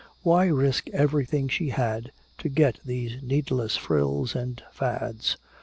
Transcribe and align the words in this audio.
Why 0.23 0.47
risk 0.47 0.89
everything 0.89 1.47
she 1.47 1.69
had 1.69 2.11
to 2.39 2.49
get 2.49 2.79
these 2.83 3.21
needless 3.21 3.77
frills 3.77 4.33
and 4.35 4.63
fads? 4.71 5.37